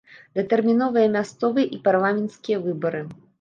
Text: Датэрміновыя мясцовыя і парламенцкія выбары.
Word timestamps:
Датэрміновыя 0.37 1.11
мясцовыя 1.17 1.67
і 1.77 1.79
парламенцкія 1.89 2.57
выбары. 2.65 3.05